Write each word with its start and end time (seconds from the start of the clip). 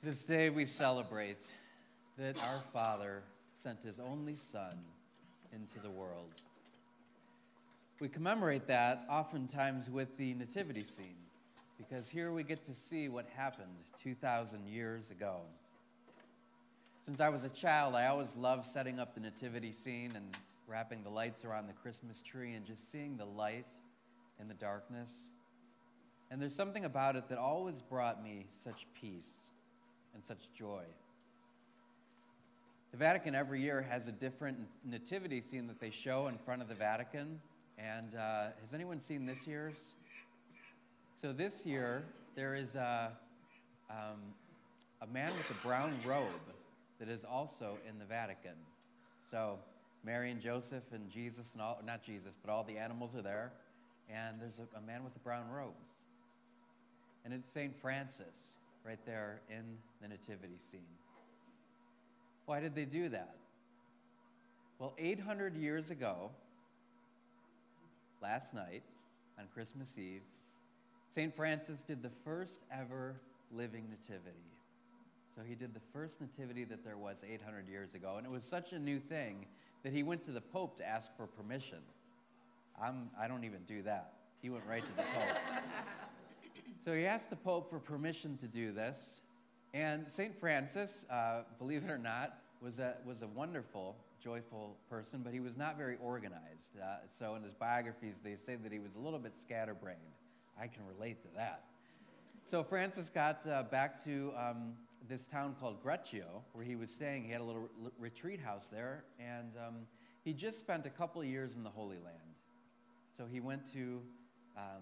This 0.00 0.26
day 0.26 0.48
we 0.48 0.64
celebrate 0.64 1.44
that 2.18 2.40
our 2.44 2.62
Father 2.72 3.24
sent 3.64 3.80
his 3.80 3.98
only 3.98 4.36
Son 4.52 4.78
into 5.52 5.80
the 5.82 5.90
world. 5.90 6.30
We 7.98 8.08
commemorate 8.08 8.68
that 8.68 9.04
oftentimes 9.10 9.90
with 9.90 10.16
the 10.16 10.34
nativity 10.34 10.84
scene, 10.84 11.16
because 11.76 12.08
here 12.08 12.30
we 12.30 12.44
get 12.44 12.64
to 12.66 12.70
see 12.88 13.08
what 13.08 13.26
happened 13.34 13.66
2,000 14.00 14.68
years 14.68 15.10
ago. 15.10 15.40
Since 17.04 17.18
I 17.18 17.28
was 17.28 17.42
a 17.42 17.48
child, 17.48 17.96
I 17.96 18.06
always 18.06 18.36
loved 18.36 18.70
setting 18.70 19.00
up 19.00 19.14
the 19.14 19.20
nativity 19.20 19.72
scene 19.72 20.12
and 20.14 20.36
wrapping 20.68 21.02
the 21.02 21.10
lights 21.10 21.44
around 21.44 21.66
the 21.66 21.72
Christmas 21.72 22.22
tree 22.22 22.54
and 22.54 22.64
just 22.64 22.92
seeing 22.92 23.16
the 23.16 23.26
light 23.26 23.72
in 24.38 24.46
the 24.46 24.54
darkness. 24.54 25.10
And 26.30 26.40
there's 26.40 26.54
something 26.54 26.84
about 26.84 27.16
it 27.16 27.28
that 27.30 27.38
always 27.38 27.82
brought 27.82 28.22
me 28.22 28.46
such 28.62 28.86
peace 28.94 29.50
and 30.18 30.26
such 30.26 30.52
joy. 30.52 30.82
The 32.90 32.96
Vatican 32.96 33.36
every 33.36 33.62
year 33.62 33.86
has 33.88 34.08
a 34.08 34.12
different 34.12 34.58
nativity 34.84 35.40
scene 35.40 35.68
that 35.68 35.78
they 35.78 35.90
show 35.90 36.26
in 36.26 36.38
front 36.38 36.60
of 36.60 36.68
the 36.68 36.74
Vatican. 36.74 37.38
And 37.78 38.16
uh, 38.16 38.46
has 38.60 38.74
anyone 38.74 39.00
seen 39.00 39.26
this 39.26 39.46
year's? 39.46 39.76
So 41.22 41.32
this 41.32 41.64
year, 41.64 42.02
there 42.34 42.56
is 42.56 42.74
a, 42.74 43.12
um, 43.88 44.18
a 45.02 45.06
man 45.06 45.30
with 45.36 45.48
a 45.52 45.64
brown 45.64 45.94
robe 46.04 46.26
that 46.98 47.08
is 47.08 47.24
also 47.24 47.78
in 47.88 48.00
the 48.00 48.04
Vatican. 48.04 48.56
So 49.30 49.60
Mary 50.04 50.32
and 50.32 50.40
Joseph 50.40 50.82
and 50.92 51.08
Jesus 51.12 51.50
and 51.52 51.62
all, 51.62 51.80
not 51.86 52.02
Jesus, 52.02 52.34
but 52.44 52.50
all 52.50 52.64
the 52.64 52.76
animals 52.76 53.14
are 53.14 53.22
there. 53.22 53.52
And 54.12 54.40
there's 54.40 54.58
a, 54.58 54.78
a 54.78 54.80
man 54.80 55.04
with 55.04 55.14
a 55.14 55.20
brown 55.20 55.48
robe. 55.48 55.74
And 57.24 57.32
it's 57.32 57.52
St. 57.52 57.72
Francis 57.80 58.48
right 58.88 59.04
there 59.04 59.42
in 59.50 59.76
the 60.00 60.08
nativity 60.08 60.56
scene. 60.70 60.80
Why 62.46 62.58
did 62.58 62.74
they 62.74 62.86
do 62.86 63.10
that? 63.10 63.34
Well, 64.78 64.94
800 64.96 65.54
years 65.56 65.90
ago, 65.90 66.30
last 68.22 68.54
night, 68.54 68.82
on 69.38 69.44
Christmas 69.52 69.98
Eve, 69.98 70.22
St. 71.14 71.36
Francis 71.36 71.82
did 71.82 72.02
the 72.02 72.10
first 72.24 72.60
ever 72.72 73.20
living 73.52 73.84
nativity. 73.90 74.48
So 75.36 75.42
he 75.46 75.54
did 75.54 75.74
the 75.74 75.80
first 75.92 76.14
nativity 76.18 76.64
that 76.64 76.82
there 76.82 76.96
was 76.96 77.16
800 77.30 77.68
years 77.68 77.94
ago. 77.94 78.14
And 78.16 78.24
it 78.24 78.30
was 78.30 78.44
such 78.44 78.72
a 78.72 78.78
new 78.78 78.98
thing 78.98 79.44
that 79.82 79.92
he 79.92 80.02
went 80.02 80.24
to 80.24 80.30
the 80.30 80.40
Pope 80.40 80.78
to 80.78 80.86
ask 80.86 81.08
for 81.14 81.26
permission. 81.26 81.78
I'm, 82.80 83.10
I 83.20 83.28
don't 83.28 83.44
even 83.44 83.60
do 83.68 83.82
that. 83.82 84.14
He 84.40 84.48
went 84.48 84.64
right 84.66 84.82
to 84.82 84.96
the 84.96 85.02
Pope. 85.02 85.36
So 86.88 86.94
he 86.94 87.04
asked 87.04 87.28
the 87.28 87.36
Pope 87.36 87.68
for 87.68 87.78
permission 87.78 88.38
to 88.38 88.46
do 88.46 88.72
this. 88.72 89.20
And 89.74 90.10
St. 90.10 90.34
Francis, 90.40 91.04
uh, 91.10 91.42
believe 91.58 91.84
it 91.84 91.90
or 91.90 91.98
not, 91.98 92.38
was 92.62 92.78
a, 92.78 92.94
was 93.04 93.20
a 93.20 93.26
wonderful, 93.26 93.94
joyful 94.24 94.74
person, 94.88 95.20
but 95.22 95.34
he 95.34 95.40
was 95.40 95.54
not 95.54 95.76
very 95.76 95.98
organized. 96.02 96.78
Uh, 96.82 97.00
so 97.18 97.34
in 97.34 97.42
his 97.42 97.52
biographies, 97.52 98.14
they 98.24 98.36
say 98.36 98.56
that 98.56 98.72
he 98.72 98.78
was 98.78 98.94
a 98.94 98.98
little 98.98 99.18
bit 99.18 99.34
scatterbrained. 99.38 99.98
I 100.58 100.66
can 100.66 100.80
relate 100.86 101.20
to 101.24 101.28
that. 101.36 101.64
So 102.50 102.64
Francis 102.64 103.10
got 103.10 103.46
uh, 103.46 103.64
back 103.64 104.02
to 104.04 104.32
um, 104.34 104.72
this 105.10 105.26
town 105.30 105.56
called 105.60 105.84
Greccio, 105.84 106.40
where 106.54 106.64
he 106.64 106.74
was 106.74 106.90
staying. 106.90 107.22
He 107.22 107.32
had 107.32 107.42
a 107.42 107.44
little 107.44 107.68
re- 107.82 107.90
retreat 107.98 108.40
house 108.40 108.64
there, 108.72 109.04
and 109.20 109.50
um, 109.58 109.74
he 110.24 110.32
just 110.32 110.58
spent 110.58 110.86
a 110.86 110.90
couple 110.90 111.20
of 111.20 111.26
years 111.26 111.52
in 111.54 111.62
the 111.62 111.68
Holy 111.68 111.98
Land. 112.02 112.32
So 113.18 113.26
he 113.30 113.40
went 113.40 113.70
to 113.74 114.00
um, 114.56 114.80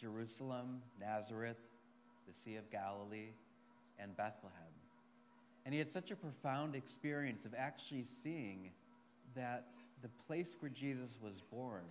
Jerusalem, 0.00 0.82
Nazareth, 1.00 1.56
the 2.26 2.34
Sea 2.44 2.56
of 2.56 2.70
Galilee, 2.70 3.30
and 3.98 4.16
Bethlehem. 4.16 4.52
And 5.64 5.72
he 5.72 5.78
had 5.78 5.90
such 5.90 6.10
a 6.10 6.16
profound 6.16 6.74
experience 6.74 7.44
of 7.44 7.54
actually 7.56 8.04
seeing 8.22 8.70
that 9.34 9.66
the 10.02 10.08
place 10.26 10.54
where 10.60 10.70
Jesus 10.70 11.10
was 11.22 11.34
born 11.50 11.84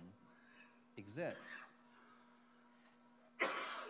exists. 0.96 1.40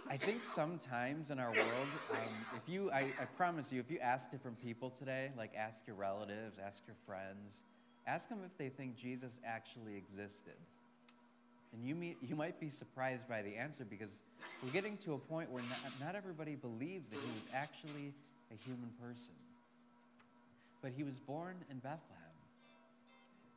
I 0.09 0.16
think 0.16 0.44
sometimes 0.44 1.31
in 1.31 1.41
our 1.41 1.50
world, 1.50 1.88
um, 2.12 2.19
if 2.56 2.69
you, 2.69 2.91
I, 2.93 3.12
I 3.21 3.25
promise 3.37 3.72
you, 3.72 3.81
if 3.81 3.91
you 3.91 3.99
ask 3.99 4.31
different 4.31 4.60
people 4.62 4.91
today, 4.91 5.31
like 5.37 5.53
ask 5.56 5.81
your 5.87 5.97
relatives, 5.97 6.59
ask 6.65 6.78
your 6.87 6.97
friends, 7.05 7.55
ask 8.06 8.28
them 8.28 8.38
if 8.44 8.56
they 8.56 8.69
think 8.69 8.97
Jesus 8.97 9.32
actually 9.44 9.97
existed. 9.97 10.55
And 11.76 11.87
you, 11.87 12.14
you 12.26 12.34
might 12.34 12.59
be 12.59 12.70
surprised 12.70 13.28
by 13.28 13.42
the 13.42 13.56
answer 13.56 13.84
because 13.88 14.10
we're 14.62 14.70
getting 14.70 14.97
to 14.98 15.12
a 15.12 15.19
point 15.19 15.50
where 15.50 15.62
not, 15.62 15.92
not 16.00 16.14
everybody 16.14 16.54
believes 16.54 17.09
that 17.10 17.19
he 17.19 17.26
was 17.26 17.42
actually 17.54 18.14
a 18.50 18.56
human 18.64 18.91
person. 19.00 19.34
But 20.81 20.92
he 20.97 21.03
was 21.03 21.19
born 21.19 21.56
in 21.70 21.76
Bethlehem. 21.78 22.00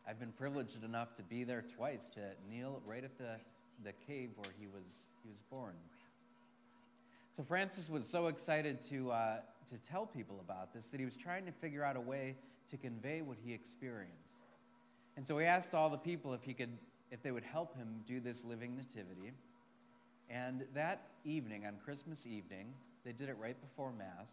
I've 0.07 0.19
been 0.19 0.33
privileged 0.33 0.83
enough 0.83 1.15
to 1.15 1.23
be 1.23 1.43
there 1.43 1.63
twice, 1.77 2.09
to 2.15 2.21
kneel 2.51 2.81
right 2.87 3.03
at 3.03 3.17
the, 3.17 3.35
the 3.83 3.93
cave 4.05 4.31
where 4.35 4.51
he 4.59 4.65
was, 4.67 5.05
he 5.23 5.29
was 5.29 5.39
born. 5.49 5.73
So 7.37 7.43
Francis 7.43 7.87
was 7.87 8.05
so 8.05 8.27
excited 8.27 8.81
to, 8.89 9.11
uh, 9.11 9.37
to 9.69 9.77
tell 9.89 10.05
people 10.05 10.41
about 10.43 10.73
this 10.73 10.87
that 10.87 10.99
he 10.99 11.05
was 11.05 11.15
trying 11.15 11.45
to 11.45 11.51
figure 11.51 11.83
out 11.83 11.95
a 11.95 12.01
way 12.01 12.35
to 12.71 12.77
convey 12.77 13.21
what 13.21 13.37
he 13.45 13.53
experienced. 13.53 14.15
And 15.15 15.25
so 15.25 15.37
he 15.37 15.45
asked 15.45 15.73
all 15.73 15.89
the 15.89 15.97
people 15.97 16.33
if 16.33 16.43
he 16.43 16.53
could 16.53 16.77
if 17.11 17.23
they 17.23 17.31
would 17.31 17.43
help 17.43 17.75
him 17.75 17.87
do 18.07 18.19
this 18.19 18.37
living 18.43 18.75
nativity. 18.75 19.31
And 20.29 20.63
that 20.75 21.07
evening, 21.23 21.65
on 21.65 21.75
Christmas 21.83 22.27
evening, 22.27 22.73
they 23.03 23.11
did 23.11 23.29
it 23.29 23.37
right 23.39 23.59
before 23.59 23.91
Mass. 23.91 24.29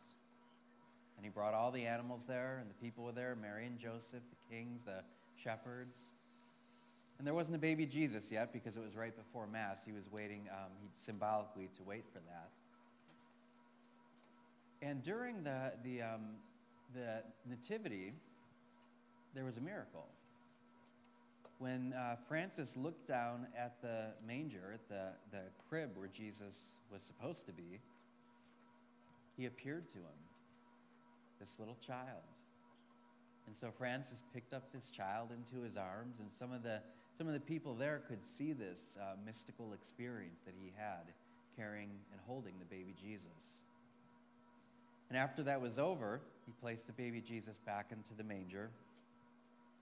And 1.16 1.24
he 1.24 1.30
brought 1.30 1.54
all 1.54 1.70
the 1.70 1.86
animals 1.86 2.22
there, 2.28 2.58
and 2.60 2.68
the 2.68 2.74
people 2.74 3.04
were 3.04 3.12
there 3.12 3.34
Mary 3.40 3.66
and 3.66 3.78
Joseph, 3.78 4.04
the 4.12 4.54
kings, 4.54 4.82
the 4.84 5.02
shepherds. 5.42 5.98
And 7.18 7.26
there 7.26 7.32
wasn't 7.32 7.56
a 7.56 7.58
baby 7.58 7.86
Jesus 7.86 8.24
yet 8.30 8.52
because 8.52 8.76
it 8.76 8.82
was 8.82 8.94
right 8.94 9.16
before 9.16 9.46
Mass. 9.46 9.78
He 9.86 9.92
was 9.92 10.04
waiting 10.12 10.42
um, 10.52 10.70
he, 10.82 10.88
symbolically 11.04 11.70
to 11.78 11.82
wait 11.82 12.04
for 12.12 12.18
that. 12.18 12.50
And 14.82 15.02
during 15.02 15.42
the, 15.42 15.72
the, 15.82 16.02
um, 16.02 16.36
the 16.94 17.22
Nativity, 17.48 18.12
there 19.34 19.44
was 19.44 19.56
a 19.56 19.60
miracle 19.62 20.06
when 21.58 21.92
uh, 21.94 22.16
Francis 22.28 22.70
looked 22.76 23.08
down 23.08 23.46
at 23.56 23.80
the 23.80 24.08
manger, 24.26 24.72
at 24.74 24.88
the, 24.88 25.08
the 25.30 25.44
crib 25.68 25.90
where 25.94 26.08
Jesus 26.08 26.76
was 26.92 27.02
supposed 27.02 27.46
to 27.46 27.52
be, 27.52 27.80
he 29.36 29.46
appeared 29.46 29.90
to 29.92 29.98
him, 29.98 30.18
this 31.40 31.50
little 31.58 31.76
child. 31.86 32.24
And 33.46 33.56
so 33.56 33.70
Francis 33.78 34.22
picked 34.34 34.52
up 34.52 34.72
this 34.72 34.90
child 34.90 35.30
into 35.30 35.64
his 35.64 35.76
arms, 35.76 36.16
and 36.20 36.28
some 36.36 36.52
of 36.52 36.62
the, 36.62 36.80
some 37.16 37.26
of 37.26 37.32
the 37.32 37.40
people 37.40 37.74
there 37.74 38.02
could 38.08 38.26
see 38.26 38.52
this 38.52 38.80
uh, 39.00 39.14
mystical 39.24 39.72
experience 39.72 40.40
that 40.44 40.54
he 40.60 40.72
had 40.76 41.12
carrying 41.56 41.90
and 42.12 42.20
holding 42.26 42.52
the 42.58 42.66
baby 42.66 42.94
Jesus. 43.00 43.62
And 45.08 45.18
after 45.18 45.42
that 45.44 45.60
was 45.60 45.78
over, 45.78 46.20
he 46.44 46.52
placed 46.60 46.86
the 46.86 46.92
baby 46.92 47.20
Jesus 47.20 47.58
back 47.64 47.86
into 47.92 48.14
the 48.14 48.24
manger, 48.24 48.70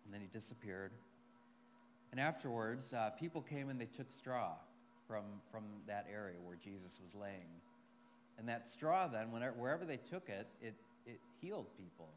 and 0.05 0.15
then 0.15 0.21
he 0.21 0.29
disappeared. 0.39 0.93
And 2.11 2.21
afterwards, 2.21 2.93
uh, 2.93 3.11
people 3.19 3.43
came 3.43 3.69
and 3.71 3.81
they 3.81 3.87
took 3.87 4.11
straw 4.13 4.53
from, 5.07 5.25
from 5.51 5.65
that 5.87 6.07
area 6.13 6.37
where 6.43 6.57
Jesus 6.57 6.99
was 7.03 7.21
laying. 7.21 7.61
And 8.39 8.49
that 8.49 8.71
straw, 8.73 9.07
then, 9.09 9.31
whenever, 9.31 9.55
wherever 9.55 9.85
they 9.85 9.97
took 9.97 10.29
it, 10.29 10.49
it, 10.61 10.75
it 11.07 11.21
healed 11.41 11.67
people. 11.77 12.09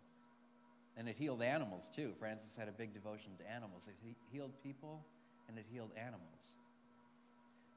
And 0.95 1.07
it 1.07 1.15
healed 1.17 1.41
animals, 1.41 1.89
too. 1.95 2.13
Francis 2.19 2.55
had 2.57 2.67
a 2.67 2.71
big 2.71 2.93
devotion 2.93 3.31
to 3.39 3.49
animals. 3.49 3.83
It 3.87 4.15
healed 4.31 4.51
people 4.63 5.05
and 5.47 5.57
it 5.57 5.65
healed 5.71 5.91
animals. 5.95 6.55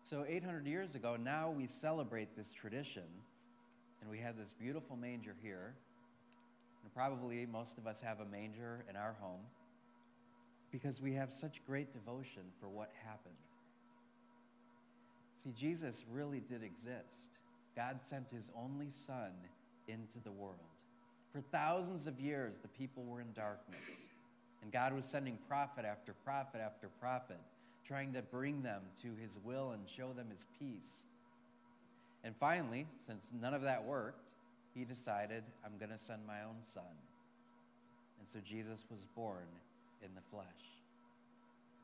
So, 0.09 0.25
800 0.27 0.67
years 0.67 0.95
ago, 0.95 1.17
now 1.17 1.51
we 1.51 1.67
celebrate 1.67 2.37
this 2.37 2.53
tradition. 2.53 3.05
And 4.01 4.11
we 4.11 4.19
have 4.19 4.37
this 4.39 4.55
beautiful 4.59 4.97
manger 4.97 5.35
here. 5.43 5.75
And 6.83 6.95
probably 6.95 7.45
most 7.47 7.77
of 7.77 7.87
us 7.87 8.01
have 8.01 8.21
a 8.21 8.25
manger 8.25 8.85
in 8.89 8.97
our 8.97 9.15
home 9.21 9.41
because 10.73 11.01
we 11.01 11.15
have 11.15 11.33
such 11.33 11.65
great 11.67 11.93
devotion 11.93 12.43
for 12.61 12.69
what 12.69 12.91
happened. 13.05 13.35
See, 15.45 15.53
Jesus 15.59 15.97
really 16.13 16.41
did 16.41 16.63
exist. 16.63 17.25
God 17.77 17.99
sent 18.05 18.31
his 18.31 18.51
only 18.57 18.89
Son 19.07 19.33
into 19.89 20.19
the 20.23 20.31
world. 20.31 20.57
For 21.33 21.41
thousands 21.53 22.07
of 22.07 22.21
years, 22.21 22.55
the 22.63 22.69
people 22.69 23.05
were 23.05 23.21
in 23.21 23.33
darkness. 23.35 23.81
And 24.63 24.71
God 24.71 24.93
was 24.93 25.05
sending 25.07 25.39
prophet 25.49 25.85
after 25.85 26.13
prophet 26.25 26.61
after 26.61 26.89
prophet, 27.01 27.39
trying 27.87 28.13
to 28.13 28.23
bring 28.23 28.63
them 28.63 28.83
to 29.03 29.09
his 29.21 29.39
will 29.45 29.71
and 29.73 29.83
show 29.89 30.13
them 30.13 30.27
his 30.31 30.45
peace. 30.59 30.91
And 32.23 32.35
finally, 32.39 32.87
since 33.07 33.25
none 33.41 33.55
of 33.55 33.63
that 33.63 33.83
worked, 33.83 34.27
he 34.75 34.85
decided, 34.85 35.43
I'm 35.65 35.79
going 35.79 35.97
to 35.97 36.05
send 36.05 36.27
my 36.27 36.43
own 36.43 36.57
son. 36.73 36.83
And 38.19 38.29
so 38.33 38.41
Jesus 38.47 38.85
was 38.91 39.01
born 39.17 39.47
in 40.03 40.15
the 40.15 40.23
flesh. 40.31 40.47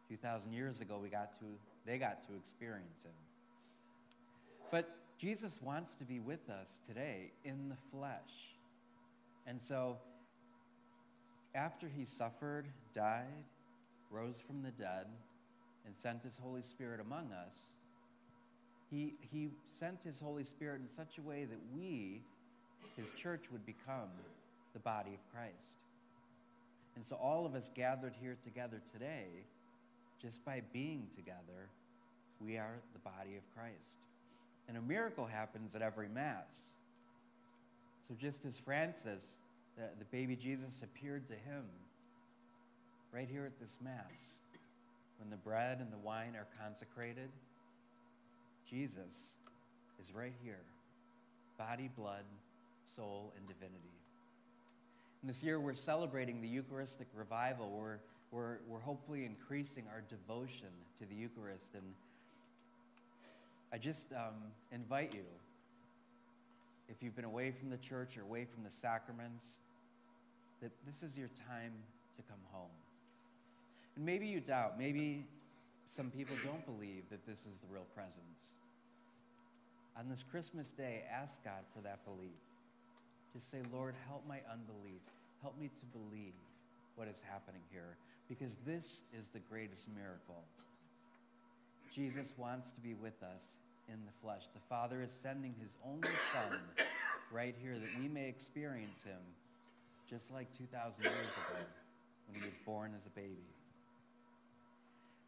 2,000 0.09 0.53
years 0.53 0.81
ago, 0.81 0.99
we 1.03 1.09
got 1.09 1.39
to, 1.41 1.47
they 1.85 1.99
got 1.99 2.23
to 2.29 2.35
experience 2.35 3.03
him. 3.05 3.13
But 4.71 4.89
Jesus 5.19 5.59
wants 5.63 5.95
to 5.97 6.05
be 6.05 6.21
with 6.21 6.49
us 6.51 6.81
today 6.87 7.33
in 7.45 7.69
the 7.69 7.77
flesh. 7.91 8.55
And 9.47 9.61
so, 9.63 9.97
after 11.55 11.89
he 11.89 12.05
suffered, 12.05 12.67
died, 12.95 13.45
rose 14.11 14.37
from 14.47 14.63
the 14.63 14.71
dead, 14.71 15.07
and 15.87 15.97
sent 15.97 16.23
his 16.23 16.37
Holy 16.43 16.63
Spirit 16.63 17.01
among 17.01 17.33
us, 17.33 17.67
he, 18.91 19.15
he 19.33 19.51
sent 19.79 20.03
his 20.03 20.21
Holy 20.21 20.45
Spirit 20.45 20.81
in 20.81 20.89
such 20.97 21.19
a 21.19 21.23
way 21.23 21.45
that 21.45 21.59
we, 21.75 22.23
his 22.97 23.11
church, 23.21 23.45
would 23.51 23.65
become 23.67 24.11
the 24.75 24.81
body 24.81 25.11
of 25.15 25.33
Christ. 25.33 25.86
And 26.96 27.06
so, 27.06 27.16
all 27.16 27.44
of 27.44 27.54
us 27.54 27.70
gathered 27.75 28.14
here 28.20 28.37
together 28.43 28.81
today, 28.93 29.26
just 30.20 30.43
by 30.44 30.62
being 30.72 31.06
together, 31.14 31.69
we 32.40 32.56
are 32.56 32.76
the 32.94 32.98
body 32.98 33.37
of 33.37 33.43
Christ. 33.54 33.98
And 34.69 34.76
a 34.76 34.82
miracle 34.82 35.26
happens 35.26 35.75
at 35.75 35.82
every 35.82 36.08
Mass. 36.08 36.72
So, 38.08 38.14
just 38.19 38.44
as 38.46 38.58
Francis, 38.58 39.25
the, 39.76 39.84
the 39.98 40.06
baby 40.06 40.37
Jesus, 40.37 40.82
appeared 40.82 41.26
to 41.28 41.34
him 41.34 41.64
right 43.12 43.28
here 43.31 43.44
at 43.44 43.60
this 43.60 43.76
Mass, 43.84 44.02
when 45.20 45.31
the 45.31 45.37
bread 45.37 45.81
and 45.81 45.93
the 45.93 45.98
wine 45.98 46.34
are 46.34 46.46
consecrated, 46.62 47.28
Jesus 48.69 49.34
is 50.02 50.14
right 50.14 50.34
here 50.43 50.60
body, 51.58 51.88
blood, 51.96 52.25
soul, 52.84 53.32
and 53.37 53.46
divinity. 53.46 53.78
And 55.26 55.34
this 55.34 55.43
year 55.43 55.58
we're 55.58 55.75
celebrating 55.75 56.40
the 56.40 56.46
Eucharistic 56.46 57.08
revival. 57.12 57.69
We're, 57.76 57.99
we're, 58.31 58.58
we're 58.69 58.78
hopefully 58.78 59.25
increasing 59.25 59.82
our 59.93 60.00
devotion 60.08 60.69
to 61.00 61.05
the 61.05 61.17
Eucharist. 61.17 61.70
And 61.75 61.82
I 63.73 63.78
just 63.78 64.12
um, 64.12 64.34
invite 64.70 65.12
you, 65.12 65.25
if 66.88 67.02
you've 67.02 67.17
been 67.17 67.25
away 67.25 67.50
from 67.50 67.70
the 67.70 67.76
church 67.78 68.17
or 68.17 68.23
away 68.23 68.46
from 68.55 68.62
the 68.62 68.70
sacraments, 68.70 69.44
that 70.62 70.70
this 70.87 71.02
is 71.02 71.19
your 71.19 71.31
time 71.49 71.72
to 72.19 72.22
come 72.22 72.38
home. 72.52 72.70
And 73.96 74.06
maybe 74.06 74.29
you 74.29 74.38
doubt, 74.38 74.79
maybe 74.79 75.26
some 75.88 76.08
people 76.08 76.37
don't 76.44 76.64
believe 76.67 77.02
that 77.11 77.26
this 77.26 77.40
is 77.40 77.58
the 77.58 77.75
real 77.75 77.87
presence. 77.96 78.55
On 79.99 80.08
this 80.08 80.22
Christmas 80.31 80.69
day, 80.69 81.02
ask 81.12 81.32
God 81.44 81.64
for 81.75 81.81
that 81.82 82.05
belief. 82.05 82.45
Just 83.37 83.50
say, 83.50 83.59
Lord, 83.71 83.94
help 84.09 84.25
my 84.27 84.41
unbelief. 84.50 85.05
Help 85.43 85.61
me 85.61 85.69
to 85.69 85.99
believe 85.99 86.33
what 86.94 87.06
is 87.06 87.21
happening 87.29 87.61
here 87.71 87.99
because 88.31 88.49
this 88.65 89.03
is 89.12 89.27
the 89.35 89.41
greatest 89.50 89.85
miracle. 89.94 90.41
Jesus 91.94 92.33
wants 92.38 92.71
to 92.71 92.81
be 92.81 92.94
with 92.94 93.23
us 93.23 93.61
in 93.88 93.99
the 94.06 94.12
flesh. 94.23 94.44
The 94.55 94.65
Father 94.71 95.03
is 95.03 95.12
sending 95.12 95.55
his 95.61 95.77
only 95.85 96.09
Son 96.33 96.61
right 97.31 97.55
here 97.61 97.75
that 97.75 98.00
we 98.00 98.09
may 98.09 98.27
experience 98.27 99.03
him 99.03 99.21
just 100.09 100.32
like 100.32 100.49
2,000 100.56 101.03
years 101.03 101.12
ago 101.12 101.61
when 102.31 102.41
he 102.41 102.47
was 102.47 102.56
born 102.65 102.93
as 102.97 103.05
a 103.05 103.11
baby. 103.11 103.53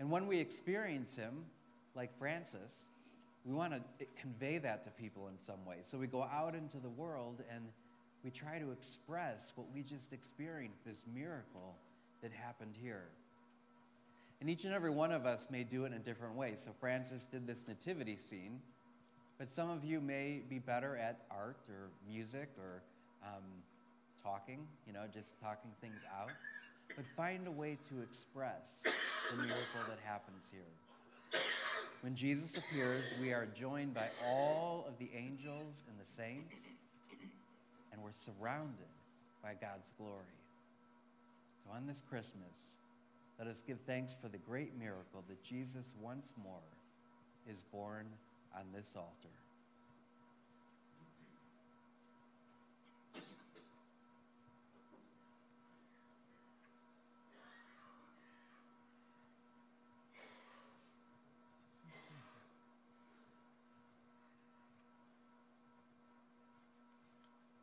And 0.00 0.10
when 0.10 0.26
we 0.26 0.40
experience 0.40 1.14
him, 1.14 1.44
like 1.94 2.18
Francis, 2.18 2.72
we 3.44 3.52
want 3.52 3.74
to 3.74 4.06
convey 4.18 4.56
that 4.56 4.82
to 4.84 4.90
people 4.92 5.28
in 5.28 5.38
some 5.38 5.62
way. 5.66 5.76
So 5.82 5.98
we 5.98 6.06
go 6.06 6.22
out 6.22 6.54
into 6.54 6.78
the 6.78 6.88
world 6.88 7.42
and 7.54 7.64
we 8.24 8.30
try 8.30 8.58
to 8.58 8.70
express 8.72 9.52
what 9.54 9.66
we 9.74 9.82
just 9.82 10.12
experienced, 10.12 10.84
this 10.84 11.04
miracle 11.14 11.76
that 12.22 12.32
happened 12.32 12.74
here. 12.80 13.04
And 14.40 14.48
each 14.48 14.64
and 14.64 14.74
every 14.74 14.90
one 14.90 15.12
of 15.12 15.26
us 15.26 15.48
may 15.50 15.64
do 15.64 15.84
it 15.84 15.88
in 15.88 15.94
a 15.94 15.98
different 15.98 16.34
way. 16.34 16.54
So 16.64 16.70
Francis 16.80 17.24
did 17.30 17.46
this 17.46 17.66
nativity 17.66 18.16
scene, 18.16 18.60
but 19.38 19.52
some 19.52 19.70
of 19.70 19.84
you 19.84 20.00
may 20.00 20.42
be 20.48 20.58
better 20.58 20.96
at 20.96 21.20
art 21.30 21.58
or 21.68 21.90
music 22.08 22.48
or 22.58 22.82
um, 23.22 23.42
talking, 24.22 24.66
you 24.86 24.92
know, 24.92 25.04
just 25.12 25.40
talking 25.40 25.70
things 25.80 26.00
out. 26.20 26.30
But 26.96 27.04
find 27.16 27.46
a 27.46 27.50
way 27.50 27.78
to 27.88 28.02
express 28.02 28.66
the 28.84 29.36
miracle 29.36 29.82
that 29.88 29.98
happens 30.04 30.42
here. 30.50 31.40
When 32.00 32.14
Jesus 32.14 32.56
appears, 32.56 33.04
we 33.20 33.32
are 33.32 33.46
joined 33.58 33.92
by 33.92 34.08
all 34.24 34.86
of 34.88 34.98
the 34.98 35.10
angels 35.16 35.82
and 35.88 35.98
the 35.98 36.06
saints, 36.16 36.54
and 37.98 38.04
we're 38.04 38.12
surrounded 38.12 38.94
by 39.42 39.54
God's 39.54 39.90
glory. 39.98 40.38
So 41.64 41.74
on 41.74 41.86
this 41.86 42.00
Christmas, 42.08 42.54
let 43.38 43.48
us 43.48 43.56
give 43.66 43.78
thanks 43.86 44.14
for 44.22 44.28
the 44.28 44.38
great 44.38 44.78
miracle 44.78 45.24
that 45.28 45.42
Jesus 45.42 45.86
once 46.00 46.28
more 46.40 46.62
is 47.50 47.64
born 47.72 48.06
on 48.54 48.62
this 48.72 48.86
altar. 48.94 49.34